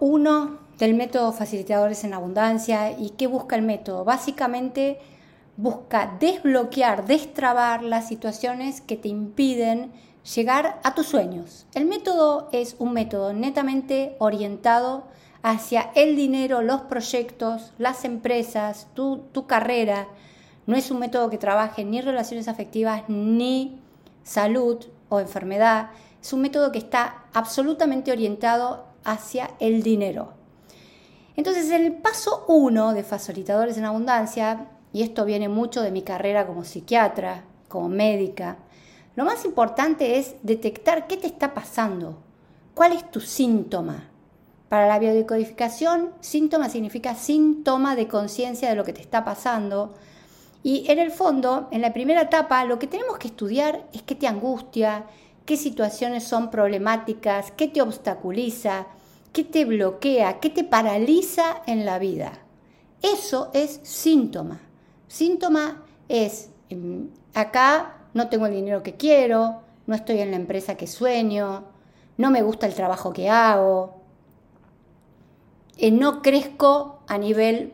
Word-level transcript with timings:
1 0.00 0.58
del 0.78 0.94
método 0.94 1.32
Facilitadores 1.32 2.04
en 2.04 2.14
Abundancia 2.14 2.92
y 2.98 3.10
qué 3.10 3.26
busca 3.26 3.56
el 3.56 3.62
método. 3.62 4.04
Básicamente 4.04 4.98
busca 5.56 6.16
desbloquear, 6.18 7.06
destrabar 7.06 7.82
las 7.82 8.08
situaciones 8.08 8.80
que 8.80 8.96
te 8.96 9.08
impiden 9.08 9.92
llegar 10.34 10.80
a 10.82 10.94
tus 10.94 11.06
sueños. 11.06 11.66
El 11.74 11.86
método 11.86 12.48
es 12.52 12.76
un 12.78 12.92
método 12.92 13.32
netamente 13.32 14.16
orientado 14.18 15.04
hacia 15.42 15.90
el 15.94 16.16
dinero, 16.16 16.62
los 16.62 16.82
proyectos, 16.82 17.72
las 17.78 18.04
empresas, 18.04 18.88
tu, 18.94 19.18
tu 19.32 19.46
carrera. 19.46 20.08
No 20.66 20.76
es 20.76 20.90
un 20.90 20.98
método 20.98 21.28
que 21.28 21.38
trabaje 21.38 21.84
ni 21.84 22.00
relaciones 22.00 22.48
afectivas 22.48 23.02
ni 23.08 23.78
salud 24.22 24.84
o 25.10 25.20
enfermedad. 25.20 25.90
Es 26.22 26.32
un 26.32 26.40
método 26.40 26.72
que 26.72 26.78
está 26.78 27.26
absolutamente 27.34 28.10
orientado 28.10 28.86
hacia 29.04 29.50
el 29.60 29.82
dinero. 29.82 30.32
Entonces, 31.36 31.70
en 31.70 31.84
el 31.84 31.92
paso 31.94 32.44
1 32.48 32.94
de 32.94 33.02
Facilitadores 33.02 33.76
en 33.76 33.84
Abundancia, 33.84 34.68
y 34.92 35.02
esto 35.02 35.24
viene 35.24 35.48
mucho 35.48 35.82
de 35.82 35.90
mi 35.90 36.02
carrera 36.02 36.46
como 36.46 36.64
psiquiatra, 36.64 37.44
como 37.68 37.88
médica, 37.88 38.58
lo 39.16 39.24
más 39.24 39.44
importante 39.44 40.18
es 40.18 40.36
detectar 40.42 41.06
qué 41.06 41.16
te 41.16 41.26
está 41.26 41.54
pasando, 41.54 42.18
cuál 42.74 42.92
es 42.92 43.10
tu 43.10 43.20
síntoma. 43.20 44.10
Para 44.68 44.88
la 44.88 44.98
biodecodificación, 44.98 46.10
síntoma 46.20 46.68
significa 46.68 47.14
síntoma 47.14 47.94
de 47.94 48.08
conciencia 48.08 48.68
de 48.68 48.74
lo 48.74 48.84
que 48.84 48.92
te 48.92 49.00
está 49.00 49.24
pasando. 49.24 49.94
Y 50.64 50.90
en 50.90 50.98
el 50.98 51.12
fondo, 51.12 51.68
en 51.70 51.80
la 51.80 51.92
primera 51.92 52.22
etapa, 52.22 52.64
lo 52.64 52.78
que 52.78 52.86
tenemos 52.86 53.18
que 53.18 53.28
estudiar 53.28 53.86
es 53.92 54.02
qué 54.02 54.16
te 54.16 54.26
angustia, 54.26 55.04
qué 55.44 55.56
situaciones 55.56 56.24
son 56.24 56.50
problemáticas, 56.50 57.50
qué 57.52 57.68
te 57.68 57.82
obstaculiza, 57.82 58.86
qué 59.32 59.44
te 59.44 59.64
bloquea, 59.64 60.40
qué 60.40 60.50
te 60.50 60.64
paraliza 60.64 61.62
en 61.66 61.84
la 61.84 61.98
vida. 61.98 62.32
Eso 63.02 63.50
es 63.52 63.80
síntoma. 63.82 64.60
Síntoma 65.08 65.82
es, 66.08 66.50
em, 66.70 67.08
acá 67.34 67.96
no 68.14 68.28
tengo 68.28 68.46
el 68.46 68.54
dinero 68.54 68.82
que 68.82 68.94
quiero, 68.94 69.60
no 69.86 69.94
estoy 69.94 70.20
en 70.20 70.30
la 70.30 70.36
empresa 70.36 70.76
que 70.76 70.86
sueño, 70.86 71.64
no 72.16 72.30
me 72.30 72.42
gusta 72.42 72.66
el 72.66 72.74
trabajo 72.74 73.12
que 73.12 73.28
hago, 73.28 74.00
eh, 75.76 75.90
no 75.90 76.22
crezco 76.22 77.00
a 77.06 77.18
nivel 77.18 77.72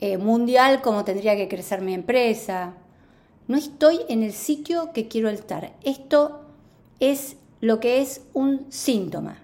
eh, 0.00 0.18
mundial 0.18 0.82
como 0.82 1.04
tendría 1.04 1.36
que 1.36 1.48
crecer 1.48 1.80
mi 1.80 1.94
empresa, 1.94 2.74
no 3.48 3.56
estoy 3.56 4.00
en 4.08 4.22
el 4.22 4.32
sitio 4.32 4.92
que 4.92 5.08
quiero 5.08 5.28
estar. 5.28 5.72
Esto 5.82 6.41
es 7.02 7.36
lo 7.60 7.80
que 7.80 8.00
es 8.00 8.22
un 8.32 8.66
síntoma. 8.70 9.38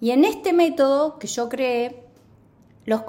Y 0.00 0.12
en 0.12 0.24
este 0.24 0.52
método 0.52 1.18
que 1.18 1.26
yo 1.26 1.48
creé, 1.48 2.04
los 2.86 3.02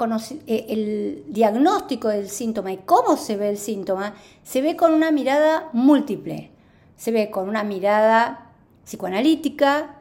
eh, 0.48 0.66
el 0.70 1.26
diagnóstico 1.28 2.08
del 2.08 2.28
síntoma 2.28 2.74
y 2.74 2.78
cómo 2.78 3.18
se 3.18 3.38
ve 3.38 3.50
el 3.50 3.58
síntoma, 3.58 4.16
se 4.44 4.62
ve 4.62 4.76
con 4.76 4.94
una 4.94 5.12
mirada 5.12 5.70
múltiple. 5.74 6.50
Se 6.98 7.12
ve 7.12 7.30
con 7.30 7.48
una 7.48 7.64
mirada 7.64 8.52
psicoanalítica, 8.84 9.96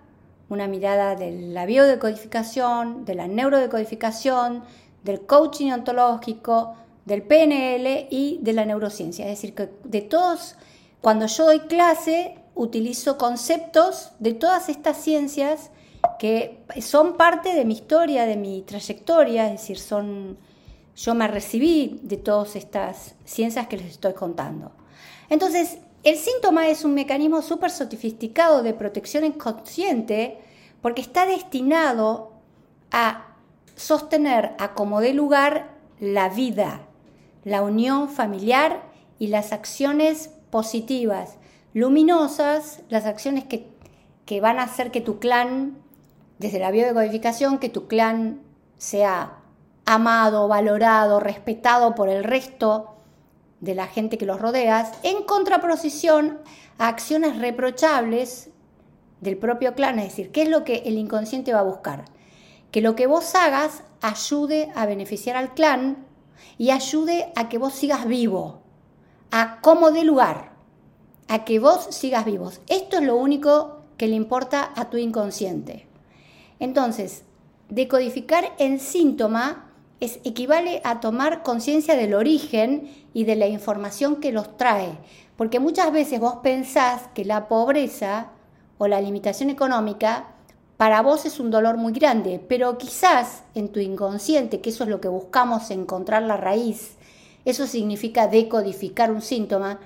una 0.48 0.68
mirada 0.68 1.14
de 1.14 1.32
la 1.32 1.66
biodecodificación, 1.66 3.04
de 3.04 3.14
la 3.14 3.26
neurodecodificación, 3.26 4.64
del 5.04 5.26
coaching 5.26 5.70
ontológico, 5.70 6.76
del 7.04 7.22
PNL 7.22 8.06
y 8.10 8.38
de 8.40 8.52
la 8.54 8.64
neurociencia. 8.64 9.26
Es 9.26 9.32
decir, 9.32 9.54
que 9.54 9.70
de 9.84 10.00
todos, 10.00 10.56
cuando 11.02 11.26
yo 11.26 11.46
doy 11.46 11.60
clase, 11.60 12.41
utilizo 12.54 13.18
conceptos 13.18 14.12
de 14.18 14.34
todas 14.34 14.68
estas 14.68 14.96
ciencias 14.98 15.70
que 16.18 16.64
son 16.80 17.16
parte 17.16 17.54
de 17.54 17.64
mi 17.64 17.74
historia, 17.74 18.26
de 18.26 18.36
mi 18.36 18.62
trayectoria, 18.62 19.46
es 19.46 19.52
decir, 19.60 19.78
son, 19.78 20.36
yo 20.96 21.14
me 21.14 21.28
recibí 21.28 22.00
de 22.02 22.16
todas 22.16 22.56
estas 22.56 23.14
ciencias 23.24 23.66
que 23.68 23.76
les 23.76 23.86
estoy 23.86 24.14
contando. 24.14 24.72
Entonces, 25.28 25.78
el 26.02 26.16
síntoma 26.16 26.68
es 26.68 26.84
un 26.84 26.94
mecanismo 26.94 27.42
súper 27.42 27.70
sofisticado 27.70 28.62
de 28.62 28.74
protección 28.74 29.24
inconsciente 29.24 30.38
porque 30.80 31.00
está 31.00 31.26
destinado 31.26 32.32
a 32.90 33.36
sostener 33.76 34.52
a 34.58 34.74
como 34.74 35.00
dé 35.00 35.14
lugar 35.14 35.70
la 36.00 36.28
vida, 36.28 36.82
la 37.44 37.62
unión 37.62 38.08
familiar 38.08 38.82
y 39.18 39.28
las 39.28 39.52
acciones 39.52 40.30
positivas 40.50 41.38
luminosas, 41.74 42.80
las 42.88 43.06
acciones 43.06 43.44
que, 43.44 43.70
van 44.40 44.58
a 44.58 44.62
hacer 44.62 44.90
que 44.90 45.02
tu 45.02 45.18
clan, 45.18 45.76
desde 46.38 46.58
la 46.58 46.70
biodecodificación, 46.70 47.58
que 47.58 47.68
tu 47.68 47.86
clan 47.86 48.40
sea 48.78 49.40
amado, 49.84 50.48
valorado, 50.48 51.20
respetado 51.20 51.94
por 51.94 52.08
el 52.08 52.24
resto 52.24 52.96
de 53.60 53.74
la 53.74 53.86
gente 53.86 54.16
que 54.16 54.24
los 54.24 54.40
rodeas, 54.40 54.92
en 55.02 55.24
contraposición 55.24 56.38
a 56.78 56.88
acciones 56.88 57.38
reprochables 57.38 58.48
del 59.20 59.36
propio 59.36 59.74
clan, 59.74 59.98
es 59.98 60.06
decir, 60.06 60.32
¿qué 60.32 60.42
es 60.42 60.48
lo 60.48 60.64
que 60.64 60.76
el 60.86 60.96
inconsciente 60.96 61.52
va 61.52 61.60
a 61.60 61.64
buscar? 61.64 62.06
Que 62.70 62.80
lo 62.80 62.96
que 62.96 63.06
vos 63.06 63.34
hagas 63.34 63.82
ayude 64.00 64.72
a 64.74 64.86
beneficiar 64.86 65.36
al 65.36 65.52
clan 65.52 66.06
y 66.56 66.70
ayude 66.70 67.32
a 67.36 67.50
que 67.50 67.58
vos 67.58 67.74
sigas 67.74 68.06
vivo, 68.06 68.62
a 69.30 69.60
cómo 69.60 69.90
de 69.90 70.04
lugar 70.04 70.51
a 71.32 71.46
que 71.46 71.58
vos 71.58 71.86
sigas 71.88 72.26
vivos. 72.26 72.60
Esto 72.68 72.98
es 72.98 73.04
lo 73.04 73.16
único 73.16 73.78
que 73.96 74.06
le 74.06 74.16
importa 74.16 74.70
a 74.76 74.90
tu 74.90 74.98
inconsciente. 74.98 75.86
Entonces, 76.60 77.22
decodificar 77.70 78.52
el 78.58 78.80
síntoma 78.80 79.70
es, 79.98 80.20
equivale 80.24 80.82
a 80.84 81.00
tomar 81.00 81.42
conciencia 81.42 81.96
del 81.96 82.12
origen 82.12 82.90
y 83.14 83.24
de 83.24 83.36
la 83.36 83.46
información 83.46 84.16
que 84.16 84.30
los 84.30 84.58
trae. 84.58 84.98
Porque 85.38 85.58
muchas 85.58 85.90
veces 85.90 86.20
vos 86.20 86.40
pensás 86.42 87.08
que 87.14 87.24
la 87.24 87.48
pobreza 87.48 88.26
o 88.76 88.86
la 88.86 89.00
limitación 89.00 89.48
económica 89.48 90.34
para 90.76 91.00
vos 91.00 91.24
es 91.24 91.40
un 91.40 91.50
dolor 91.50 91.78
muy 91.78 91.94
grande, 91.94 92.44
pero 92.46 92.76
quizás 92.76 93.44
en 93.54 93.70
tu 93.70 93.80
inconsciente, 93.80 94.60
que 94.60 94.68
eso 94.68 94.84
es 94.84 94.90
lo 94.90 95.00
que 95.00 95.08
buscamos 95.08 95.70
encontrar 95.70 96.24
la 96.24 96.36
raíz, 96.36 96.96
eso 97.46 97.66
significa 97.66 98.28
decodificar 98.28 99.10
un 99.10 99.22
síntoma, 99.22 99.80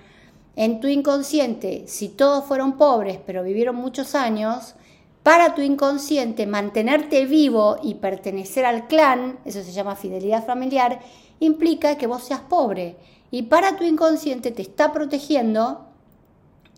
en 0.56 0.80
tu 0.80 0.88
inconsciente, 0.88 1.84
si 1.86 2.08
todos 2.08 2.44
fueron 2.44 2.78
pobres 2.78 3.20
pero 3.24 3.42
vivieron 3.42 3.76
muchos 3.76 4.14
años, 4.14 4.74
para 5.22 5.54
tu 5.54 5.60
inconsciente 5.60 6.46
mantenerte 6.46 7.26
vivo 7.26 7.76
y 7.82 7.96
pertenecer 7.96 8.64
al 8.64 8.86
clan, 8.86 9.38
eso 9.44 9.62
se 9.62 9.72
llama 9.72 9.96
fidelidad 9.96 10.46
familiar, 10.46 11.00
implica 11.40 11.98
que 11.98 12.06
vos 12.06 12.22
seas 12.24 12.40
pobre. 12.40 12.96
Y 13.30 13.42
para 13.42 13.76
tu 13.76 13.84
inconsciente 13.84 14.52
te 14.52 14.62
está 14.62 14.92
protegiendo 14.92 15.84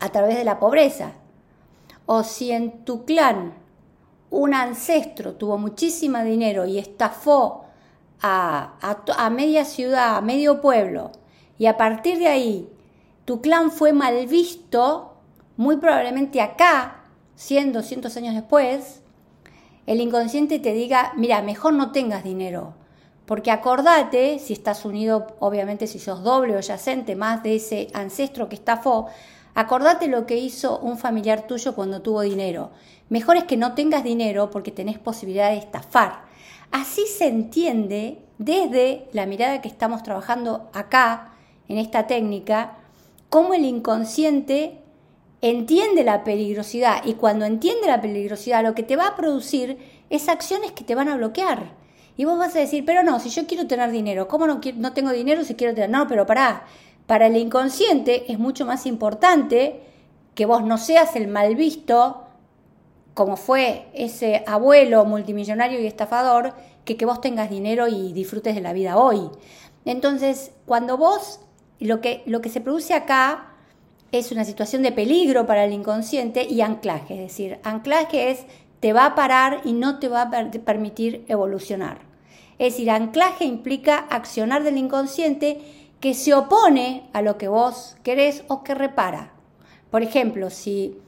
a 0.00 0.08
través 0.08 0.36
de 0.36 0.44
la 0.44 0.58
pobreza. 0.58 1.12
O 2.06 2.24
si 2.24 2.50
en 2.50 2.86
tu 2.86 3.04
clan 3.04 3.52
un 4.30 4.54
ancestro 4.54 5.34
tuvo 5.34 5.58
muchísimo 5.58 6.18
dinero 6.24 6.64
y 6.64 6.78
estafó 6.78 7.66
a, 8.22 8.78
a 8.80 9.30
media 9.30 9.66
ciudad, 9.66 10.16
a 10.16 10.20
medio 10.22 10.62
pueblo, 10.62 11.12
y 11.58 11.66
a 11.66 11.76
partir 11.76 12.18
de 12.18 12.28
ahí 12.28 12.68
tu 13.28 13.42
clan 13.42 13.70
fue 13.70 13.92
mal 13.92 14.26
visto, 14.26 15.12
muy 15.58 15.76
probablemente 15.76 16.40
acá, 16.40 17.04
100, 17.36 17.74
200 17.74 18.16
años 18.16 18.34
después, 18.34 19.02
el 19.84 20.00
inconsciente 20.00 20.58
te 20.58 20.72
diga, 20.72 21.12
mira, 21.14 21.42
mejor 21.42 21.74
no 21.74 21.92
tengas 21.92 22.24
dinero, 22.24 22.72
porque 23.26 23.50
acordate, 23.50 24.38
si 24.38 24.54
estás 24.54 24.86
unido, 24.86 25.36
obviamente 25.40 25.86
si 25.86 25.98
sos 25.98 26.22
doble 26.22 26.56
o 26.56 26.60
yacente 26.60 27.16
más 27.16 27.42
de 27.42 27.56
ese 27.56 27.88
ancestro 27.92 28.48
que 28.48 28.54
estafó, 28.54 29.08
acordate 29.54 30.08
lo 30.08 30.24
que 30.24 30.38
hizo 30.38 30.78
un 30.78 30.96
familiar 30.96 31.46
tuyo 31.46 31.74
cuando 31.74 32.00
tuvo 32.00 32.22
dinero. 32.22 32.70
Mejor 33.10 33.36
es 33.36 33.44
que 33.44 33.58
no 33.58 33.74
tengas 33.74 34.04
dinero 34.04 34.48
porque 34.50 34.70
tenés 34.70 34.98
posibilidad 34.98 35.50
de 35.50 35.58
estafar. 35.58 36.22
Así 36.70 37.04
se 37.06 37.28
entiende 37.28 38.24
desde 38.38 39.06
la 39.12 39.26
mirada 39.26 39.60
que 39.60 39.68
estamos 39.68 40.02
trabajando 40.02 40.70
acá, 40.72 41.34
en 41.68 41.76
esta 41.76 42.06
técnica, 42.06 42.77
cómo 43.28 43.54
el 43.54 43.64
inconsciente 43.64 44.78
entiende 45.40 46.02
la 46.02 46.24
peligrosidad 46.24 47.04
y 47.04 47.14
cuando 47.14 47.44
entiende 47.44 47.86
la 47.86 48.00
peligrosidad 48.00 48.62
lo 48.62 48.74
que 48.74 48.82
te 48.82 48.96
va 48.96 49.08
a 49.08 49.16
producir 49.16 49.78
es 50.10 50.28
acciones 50.28 50.72
que 50.72 50.84
te 50.84 50.94
van 50.94 51.08
a 51.08 51.16
bloquear. 51.16 51.76
Y 52.16 52.24
vos 52.24 52.36
vas 52.38 52.56
a 52.56 52.58
decir, 52.58 52.84
pero 52.84 53.04
no, 53.04 53.20
si 53.20 53.28
yo 53.30 53.46
quiero 53.46 53.68
tener 53.68 53.92
dinero, 53.92 54.26
¿cómo 54.26 54.46
no, 54.46 54.60
tengo 54.92 55.12
dinero 55.12 55.44
si 55.44 55.54
quiero 55.54 55.74
tener? 55.74 55.90
No, 55.90 56.08
pero 56.08 56.26
pará, 56.26 56.66
para 57.06 57.28
el 57.28 57.36
inconsciente 57.36 58.32
es 58.32 58.40
mucho 58.40 58.66
más 58.66 58.86
importante 58.86 59.82
que 60.34 60.44
vos 60.44 60.64
no 60.64 60.78
seas 60.78 61.14
el 61.14 61.28
mal 61.28 61.54
visto, 61.54 62.24
como 63.14 63.36
fue 63.36 63.86
ese 63.92 64.42
abuelo 64.48 65.04
multimillonario 65.04 65.80
y 65.80 65.86
estafador, 65.86 66.54
que 66.84 66.96
que 66.96 67.06
vos 67.06 67.20
tengas 67.20 67.50
dinero 67.50 67.86
y 67.86 68.12
disfrutes 68.12 68.56
de 68.56 68.62
la 68.62 68.72
vida 68.72 68.96
hoy. 68.96 69.30
Entonces, 69.84 70.50
cuando 70.66 70.96
vos 70.96 71.40
lo 71.80 72.00
que, 72.00 72.22
lo 72.26 72.40
que 72.40 72.48
se 72.48 72.60
produce 72.60 72.94
acá 72.94 73.52
es 74.12 74.32
una 74.32 74.44
situación 74.44 74.82
de 74.82 74.92
peligro 74.92 75.46
para 75.46 75.64
el 75.64 75.72
inconsciente 75.72 76.44
y 76.44 76.60
anclaje, 76.60 77.14
es 77.14 77.20
decir, 77.20 77.58
anclaje 77.62 78.30
es 78.30 78.46
te 78.80 78.92
va 78.92 79.06
a 79.06 79.14
parar 79.14 79.60
y 79.64 79.72
no 79.72 79.98
te 79.98 80.08
va 80.08 80.22
a 80.22 80.30
permitir 80.30 81.24
evolucionar. 81.28 81.98
Es 82.58 82.74
decir, 82.74 82.90
anclaje 82.90 83.44
implica 83.44 83.98
accionar 83.98 84.62
del 84.62 84.78
inconsciente 84.78 85.60
que 86.00 86.14
se 86.14 86.34
opone 86.34 87.08
a 87.12 87.22
lo 87.22 87.38
que 87.38 87.48
vos 87.48 87.96
querés 88.02 88.44
o 88.48 88.62
que 88.62 88.74
repara. 88.74 89.32
Por 89.90 90.02
ejemplo, 90.02 90.50
si 90.50 90.98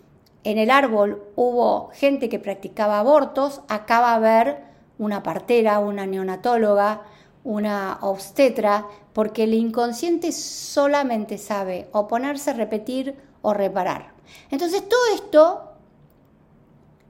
en 0.43 0.58
el 0.58 0.70
árbol 0.70 1.23
hubo 1.37 1.90
gente 1.93 2.28
que 2.28 2.38
practicaba 2.38 2.99
abortos, 2.99 3.62
acá 3.69 4.00
va 4.00 4.12
a 4.12 4.16
haber 4.16 4.64
una 4.99 5.23
partera, 5.23 5.78
una 5.78 6.06
neonatóloga, 6.06 7.02
una 7.44 7.98
obstetra, 8.02 8.87
porque 9.12 9.44
el 9.44 9.54
inconsciente 9.54 10.32
solamente 10.32 11.38
sabe 11.38 11.88
oponerse, 11.92 12.52
repetir 12.52 13.16
o 13.42 13.54
reparar. 13.54 14.12
Entonces 14.50 14.88
todo 14.88 15.00
esto 15.14 15.72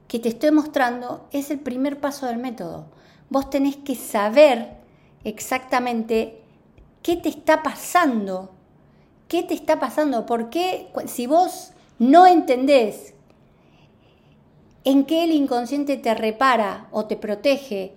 que 0.07 0.19
te 0.19 0.29
estoy 0.29 0.51
mostrando 0.51 1.27
es 1.31 1.51
el 1.51 1.59
primer 1.59 1.99
paso 1.99 2.25
del 2.25 2.37
método. 2.37 2.85
Vos 3.29 3.49
tenés 3.49 3.77
que 3.77 3.95
saber 3.95 4.77
exactamente 5.23 6.41
qué 7.01 7.15
te 7.15 7.29
está 7.29 7.63
pasando, 7.63 8.51
qué 9.27 9.43
te 9.43 9.53
está 9.53 9.79
pasando, 9.79 10.25
porque 10.25 10.91
si 11.07 11.27
vos 11.27 11.71
no 11.99 12.27
entendés 12.27 13.13
en 14.83 15.05
qué 15.05 15.23
el 15.23 15.31
inconsciente 15.31 15.97
te 15.97 16.13
repara 16.13 16.87
o 16.91 17.05
te 17.05 17.15
protege 17.15 17.95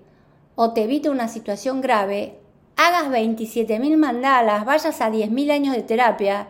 o 0.56 0.72
te 0.72 0.84
evita 0.84 1.10
una 1.10 1.28
situación 1.28 1.80
grave, 1.80 2.38
hagas 2.76 3.08
27.000 3.08 3.96
mandalas, 3.96 4.64
vayas 4.64 5.00
a 5.00 5.10
10.000 5.10 5.50
años 5.50 5.76
de 5.76 5.82
terapia, 5.82 6.48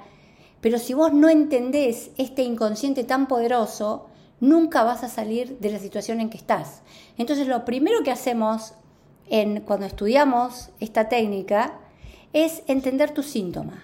pero 0.61 0.79
si 0.79 0.95
vos 0.95 1.13
no 1.13 1.29
entendés 1.29 2.11
este 2.17 2.43
inconsciente 2.43 3.05
tan 3.05 3.29
poderoso, 3.29 4.07
nunca 4.41 4.83
vas 4.83 5.05
a 5.05 5.09
salir 5.09 5.59
de 5.59 5.71
la 5.71 5.79
situación 5.79 6.21
en 6.21 6.31
que 6.31 6.39
estás. 6.39 6.83
Entonces 7.19 7.47
lo 7.47 7.65
primero 7.65 8.03
que 8.03 8.11
hacemos 8.11 8.75
cuando 9.65 9.87
estudiamos 9.87 10.71
esta 10.81 11.09
técnica 11.09 11.79
es 12.33 12.63
entender 12.67 13.13
tu 13.13 13.23
síntoma. 13.23 13.83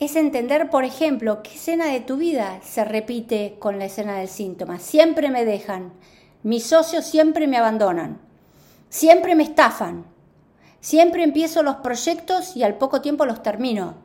Es 0.00 0.16
entender, 0.16 0.70
por 0.70 0.84
ejemplo, 0.84 1.42
qué 1.42 1.54
escena 1.54 1.86
de 1.86 2.00
tu 2.00 2.16
vida 2.16 2.60
se 2.62 2.84
repite 2.84 3.56
con 3.58 3.78
la 3.78 3.86
escena 3.86 4.18
del 4.18 4.28
síntoma. 4.28 4.78
Siempre 4.78 5.30
me 5.30 5.44
dejan, 5.44 5.92
mis 6.42 6.66
socios 6.66 7.06
siempre 7.06 7.46
me 7.46 7.56
abandonan, 7.56 8.20
siempre 8.94 9.34
me 9.34 9.42
estafan, 9.42 10.04
siempre 10.80 11.24
empiezo 11.24 11.64
los 11.64 11.76
proyectos 11.76 12.56
y 12.56 12.62
al 12.62 12.78
poco 12.78 13.00
tiempo 13.00 13.26
los 13.26 13.42
termino. 13.42 13.96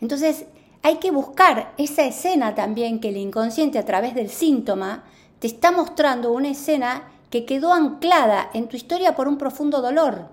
Entonces, 0.00 0.46
hay 0.82 0.96
que 0.96 1.12
buscar 1.12 1.72
esa 1.78 2.02
escena 2.02 2.56
también 2.56 2.98
que 2.98 3.10
el 3.10 3.18
inconsciente 3.18 3.78
a 3.78 3.84
través 3.84 4.16
del 4.16 4.28
síntoma 4.28 5.04
te 5.38 5.46
está 5.46 5.70
mostrando 5.70 6.32
una 6.32 6.48
escena 6.48 7.04
que 7.30 7.44
quedó 7.44 7.72
anclada 7.72 8.50
en 8.52 8.66
tu 8.66 8.76
historia 8.76 9.14
por 9.14 9.28
un 9.28 9.38
profundo 9.38 9.80
dolor, 9.80 10.28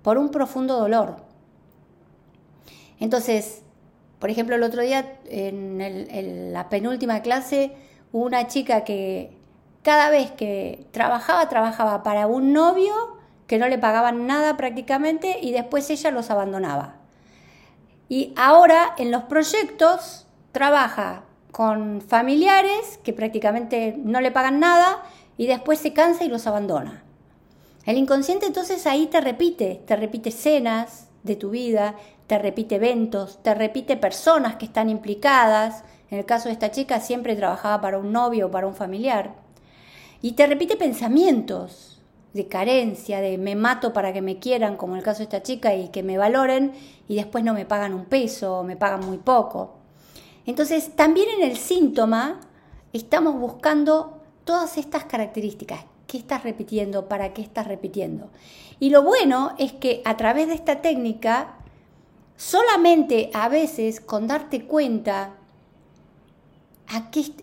por 0.00 0.16
un 0.16 0.30
profundo 0.30 0.78
dolor. 0.78 1.16
Entonces, 3.00 3.60
por 4.18 4.30
ejemplo, 4.30 4.56
el 4.56 4.62
otro 4.62 4.80
día 4.80 5.18
en, 5.26 6.54
la 6.54 6.70
penúltima 6.70 7.20
clase 7.20 7.76
hubo 8.12 8.24
una 8.24 8.46
chica 8.46 8.82
que 8.82 9.36
cada 9.82 10.08
vez 10.08 10.30
que 10.30 10.86
trabajaba, 10.90 11.50
trabajaba 11.50 12.02
para 12.02 12.26
un 12.28 12.54
novio 12.54 13.15
que 13.46 13.58
no 13.58 13.68
le 13.68 13.78
pagaban 13.78 14.26
nada 14.26 14.56
prácticamente 14.56 15.38
y 15.40 15.52
después 15.52 15.88
ella 15.90 16.10
los 16.10 16.30
abandonaba. 16.30 16.96
Y 18.08 18.32
ahora 18.36 18.94
en 18.98 19.10
los 19.10 19.24
proyectos 19.24 20.26
trabaja 20.52 21.24
con 21.52 22.00
familiares 22.00 22.98
que 23.02 23.12
prácticamente 23.12 23.96
no 23.98 24.20
le 24.20 24.30
pagan 24.30 24.60
nada 24.60 25.02
y 25.36 25.46
después 25.46 25.78
se 25.78 25.92
cansa 25.92 26.24
y 26.24 26.28
los 26.28 26.46
abandona. 26.46 27.02
El 27.84 27.98
inconsciente 27.98 28.46
entonces 28.46 28.86
ahí 28.86 29.06
te 29.06 29.20
repite, 29.20 29.82
te 29.86 29.96
repite 29.96 30.30
escenas 30.30 31.08
de 31.22 31.36
tu 31.36 31.50
vida, 31.50 31.94
te 32.26 32.38
repite 32.38 32.76
eventos, 32.76 33.42
te 33.42 33.54
repite 33.54 33.96
personas 33.96 34.56
que 34.56 34.66
están 34.66 34.90
implicadas. 34.90 35.84
En 36.10 36.18
el 36.18 36.24
caso 36.24 36.48
de 36.48 36.52
esta 36.52 36.72
chica 36.72 37.00
siempre 37.00 37.36
trabajaba 37.36 37.80
para 37.80 37.98
un 37.98 38.12
novio 38.12 38.46
o 38.46 38.50
para 38.50 38.66
un 38.66 38.74
familiar. 38.74 39.34
Y 40.20 40.32
te 40.32 40.46
repite 40.46 40.76
pensamientos 40.76 41.95
de 42.36 42.46
carencia, 42.46 43.20
de 43.20 43.38
me 43.38 43.56
mato 43.56 43.92
para 43.92 44.12
que 44.12 44.22
me 44.22 44.38
quieran, 44.38 44.76
como 44.76 44.96
el 44.96 45.02
caso 45.02 45.18
de 45.18 45.24
esta 45.24 45.42
chica, 45.42 45.74
y 45.74 45.88
que 45.88 46.02
me 46.02 46.18
valoren 46.18 46.72
y 47.08 47.16
después 47.16 47.42
no 47.42 47.54
me 47.54 47.66
pagan 47.66 47.94
un 47.94 48.04
peso 48.04 48.58
o 48.58 48.62
me 48.62 48.76
pagan 48.76 49.04
muy 49.04 49.18
poco. 49.18 49.74
Entonces, 50.46 50.94
también 50.94 51.28
en 51.38 51.50
el 51.50 51.56
síntoma 51.56 52.40
estamos 52.92 53.34
buscando 53.34 54.20
todas 54.44 54.78
estas 54.78 55.04
características. 55.04 55.84
¿Qué 56.06 56.18
estás 56.18 56.44
repitiendo? 56.44 57.08
¿Para 57.08 57.32
qué 57.32 57.42
estás 57.42 57.66
repitiendo? 57.66 58.30
Y 58.78 58.90
lo 58.90 59.02
bueno 59.02 59.54
es 59.58 59.72
que 59.72 60.02
a 60.04 60.16
través 60.16 60.46
de 60.46 60.54
esta 60.54 60.80
técnica 60.80 61.56
Solamente 62.36 63.30
a 63.32 63.48
veces 63.48 64.00
con 64.00 64.26
darte 64.26 64.66
cuenta 64.66 65.36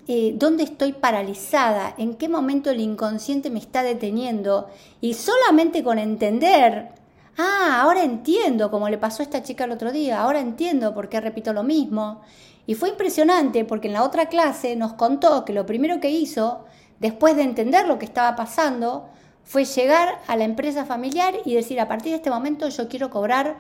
eh, 0.08 0.34
dónde 0.36 0.64
estoy 0.64 0.94
paralizada, 0.94 1.94
en 1.98 2.16
qué 2.16 2.30
momento 2.30 2.72
el 2.72 2.80
inconsciente 2.80 3.50
me 3.50 3.60
está 3.60 3.84
deteniendo 3.84 4.70
y 5.02 5.16
solamente 5.16 5.84
con 5.84 6.00
entender, 6.00 6.90
ah, 7.38 7.82
ahora 7.82 8.04
entiendo 8.04 8.72
como 8.72 8.90
le 8.90 8.98
pasó 8.98 9.22
a 9.22 9.26
esta 9.26 9.44
chica 9.44 9.66
el 9.66 9.72
otro 9.72 9.92
día, 9.92 10.22
ahora 10.22 10.40
entiendo 10.40 10.94
por 10.94 11.10
qué 11.10 11.20
repito 11.20 11.52
lo 11.54 11.64
mismo. 11.64 12.22
Y 12.66 12.76
fue 12.76 12.90
impresionante 12.90 13.66
porque 13.66 13.88
en 13.88 13.94
la 13.94 14.04
otra 14.04 14.28
clase 14.28 14.76
nos 14.76 14.94
contó 14.94 15.44
que 15.44 15.54
lo 15.54 15.66
primero 15.66 16.00
que 16.00 16.10
hizo, 16.10 16.64
después 17.00 17.36
de 17.36 17.44
entender 17.44 17.88
lo 17.88 18.00
que 18.00 18.06
estaba 18.06 18.38
pasando, 18.38 19.10
fue 19.44 19.66
llegar 19.66 20.22
a 20.28 20.38
la 20.38 20.46
empresa 20.46 20.86
familiar 20.86 21.36
y 21.44 21.54
decir, 21.54 21.82
a 21.82 21.88
partir 21.90 22.12
de 22.12 22.18
este 22.18 22.30
momento 22.30 22.70
yo 22.70 22.88
quiero 22.88 23.10
cobrar 23.10 23.58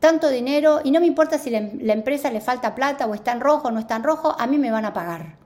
tanto 0.00 0.28
dinero 0.28 0.80
y 0.84 0.90
no 0.90 1.00
me 1.00 1.06
importa 1.06 1.38
si 1.38 1.50
la, 1.50 1.58
empresa 1.58 2.30
le 2.30 2.40
falta 2.40 2.74
plata 2.74 3.06
o 3.06 3.14
está 3.14 3.32
en 3.32 3.40
rojo 3.40 3.68
o 3.68 3.70
no 3.70 3.80
está 3.80 3.96
en 3.96 4.02
rojo, 4.02 4.34
a 4.38 4.46
mí 4.46 4.58
me 4.58 4.70
van 4.70 4.84
a 4.84 4.92
pagar. 4.92 5.36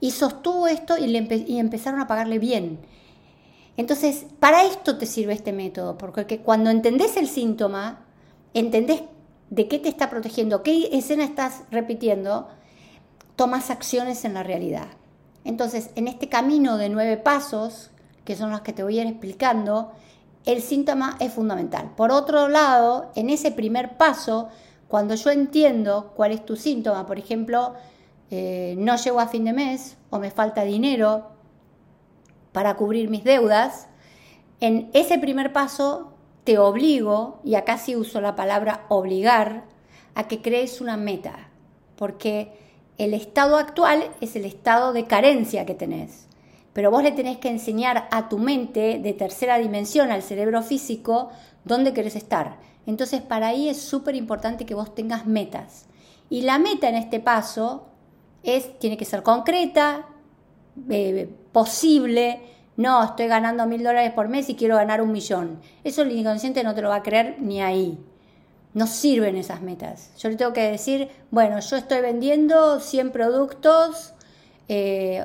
Y 0.00 0.12
sostuvo 0.12 0.68
esto 0.68 0.96
y, 0.96 1.04
y 1.46 1.58
empezaron 1.58 2.00
a 2.00 2.06
pagarle 2.06 2.38
bien. 2.38 2.78
Entonces, 3.76 4.26
para 4.38 4.64
esto 4.64 4.98
te 4.98 5.06
sirve 5.06 5.32
este 5.32 5.52
método, 5.52 5.98
porque 5.98 6.40
cuando 6.40 6.70
entendés 6.70 7.16
el 7.16 7.28
síntoma, 7.28 8.06
entendés 8.54 9.02
de 9.50 9.68
qué 9.68 9.78
te 9.78 9.88
está 9.88 10.10
protegiendo, 10.10 10.62
qué 10.62 10.88
escena 10.92 11.24
estás 11.24 11.62
repitiendo, 11.70 12.48
tomas 13.36 13.70
acciones 13.70 14.24
en 14.24 14.34
la 14.34 14.42
realidad. 14.42 14.88
Entonces, 15.44 15.90
en 15.94 16.08
este 16.08 16.28
camino 16.28 16.76
de 16.76 16.88
nueve 16.88 17.16
pasos, 17.16 17.90
que 18.24 18.36
son 18.36 18.50
los 18.50 18.60
que 18.60 18.72
te 18.72 18.82
voy 18.82 18.98
a 18.98 19.02
ir 19.02 19.08
explicando, 19.08 19.92
el 20.48 20.62
síntoma 20.62 21.18
es 21.20 21.34
fundamental. 21.34 21.90
Por 21.94 22.10
otro 22.10 22.48
lado, 22.48 23.12
en 23.14 23.28
ese 23.28 23.52
primer 23.52 23.98
paso, 23.98 24.48
cuando 24.88 25.14
yo 25.14 25.28
entiendo 25.30 26.14
cuál 26.16 26.32
es 26.32 26.42
tu 26.46 26.56
síntoma, 26.56 27.04
por 27.04 27.18
ejemplo, 27.18 27.74
eh, 28.30 28.74
no 28.78 28.96
llego 28.96 29.20
a 29.20 29.28
fin 29.28 29.44
de 29.44 29.52
mes 29.52 29.98
o 30.08 30.18
me 30.18 30.30
falta 30.30 30.64
dinero 30.64 31.32
para 32.52 32.76
cubrir 32.76 33.10
mis 33.10 33.24
deudas, 33.24 33.88
en 34.60 34.88
ese 34.94 35.18
primer 35.18 35.52
paso 35.52 36.14
te 36.44 36.58
obligo, 36.58 37.40
y 37.44 37.54
acá 37.54 37.76
sí 37.76 37.94
uso 37.94 38.22
la 38.22 38.34
palabra 38.34 38.86
obligar, 38.88 39.64
a 40.14 40.28
que 40.28 40.40
crees 40.40 40.80
una 40.80 40.96
meta, 40.96 41.50
porque 41.94 42.54
el 42.96 43.12
estado 43.12 43.58
actual 43.58 44.12
es 44.22 44.34
el 44.34 44.46
estado 44.46 44.94
de 44.94 45.04
carencia 45.04 45.66
que 45.66 45.74
tenés 45.74 46.27
pero 46.78 46.92
vos 46.92 47.02
le 47.02 47.10
tenés 47.10 47.38
que 47.38 47.48
enseñar 47.48 48.06
a 48.12 48.28
tu 48.28 48.38
mente 48.38 49.00
de 49.00 49.12
tercera 49.12 49.58
dimensión, 49.58 50.12
al 50.12 50.22
cerebro 50.22 50.62
físico, 50.62 51.30
dónde 51.64 51.92
querés 51.92 52.14
estar. 52.14 52.58
Entonces 52.86 53.20
para 53.20 53.48
ahí 53.48 53.68
es 53.68 53.82
súper 53.82 54.14
importante 54.14 54.64
que 54.64 54.76
vos 54.76 54.94
tengas 54.94 55.26
metas. 55.26 55.86
Y 56.30 56.42
la 56.42 56.60
meta 56.60 56.88
en 56.88 56.94
este 56.94 57.18
paso 57.18 57.88
es, 58.44 58.78
tiene 58.78 58.96
que 58.96 59.04
ser 59.04 59.24
concreta, 59.24 60.06
eh, 60.88 61.28
posible, 61.50 62.42
no, 62.76 63.02
estoy 63.02 63.26
ganando 63.26 63.66
mil 63.66 63.82
dólares 63.82 64.12
por 64.12 64.28
mes 64.28 64.48
y 64.48 64.54
quiero 64.54 64.76
ganar 64.76 65.02
un 65.02 65.10
millón. 65.10 65.60
Eso 65.82 66.02
el 66.02 66.12
inconsciente 66.12 66.62
no 66.62 66.76
te 66.76 66.82
lo 66.82 66.90
va 66.90 66.94
a 66.94 67.02
creer 67.02 67.38
ni 67.40 67.60
ahí. 67.60 67.98
No 68.72 68.86
sirven 68.86 69.34
esas 69.34 69.62
metas. 69.62 70.12
Yo 70.16 70.28
le 70.28 70.36
tengo 70.36 70.52
que 70.52 70.70
decir, 70.70 71.08
bueno, 71.32 71.58
yo 71.58 71.76
estoy 71.76 72.02
vendiendo 72.02 72.78
100 72.78 73.10
productos 73.10 74.14
eh, 74.68 75.24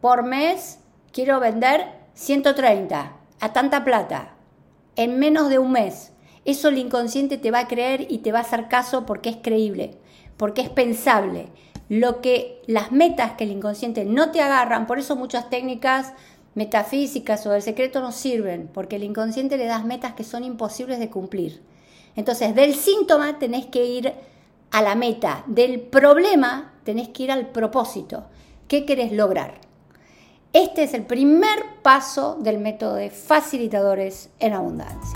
por 0.00 0.22
mes 0.22 0.78
quiero 1.16 1.40
vender 1.40 1.86
130 2.12 3.16
a 3.40 3.52
tanta 3.54 3.84
plata 3.84 4.34
en 4.96 5.18
menos 5.18 5.48
de 5.48 5.58
un 5.58 5.72
mes. 5.72 6.12
Eso 6.44 6.68
el 6.68 6.76
inconsciente 6.76 7.38
te 7.38 7.50
va 7.50 7.60
a 7.60 7.68
creer 7.68 8.06
y 8.10 8.18
te 8.18 8.32
va 8.32 8.40
a 8.40 8.42
hacer 8.42 8.68
caso 8.68 9.06
porque 9.06 9.30
es 9.30 9.38
creíble, 9.38 9.96
porque 10.36 10.60
es 10.60 10.68
pensable. 10.68 11.48
Lo 11.88 12.20
que 12.20 12.60
las 12.66 12.92
metas 12.92 13.32
que 13.32 13.44
el 13.44 13.50
inconsciente 13.50 14.04
no 14.04 14.30
te 14.30 14.42
agarran, 14.42 14.86
por 14.86 14.98
eso 14.98 15.16
muchas 15.16 15.48
técnicas 15.48 16.12
metafísicas 16.54 17.46
o 17.46 17.50
del 17.50 17.62
secreto 17.62 18.02
no 18.02 18.12
sirven, 18.12 18.68
porque 18.74 18.96
el 18.96 19.04
inconsciente 19.04 19.56
le 19.56 19.64
das 19.64 19.86
metas 19.86 20.12
que 20.12 20.24
son 20.24 20.44
imposibles 20.44 20.98
de 20.98 21.08
cumplir. 21.08 21.62
Entonces, 22.14 22.54
del 22.54 22.74
síntoma 22.74 23.38
tenés 23.38 23.64
que 23.64 23.86
ir 23.86 24.12
a 24.70 24.82
la 24.82 24.94
meta, 24.94 25.44
del 25.46 25.80
problema 25.80 26.74
tenés 26.84 27.08
que 27.08 27.22
ir 27.22 27.32
al 27.32 27.46
propósito. 27.52 28.26
¿Qué 28.68 28.84
querés 28.84 29.12
lograr? 29.12 29.65
Este 30.56 30.84
es 30.84 30.94
el 30.94 31.02
primer 31.02 31.82
paso 31.82 32.38
del 32.40 32.56
método 32.56 32.94
de 32.94 33.10
facilitadores 33.10 34.30
en 34.40 34.54
abundancia. 34.54 35.15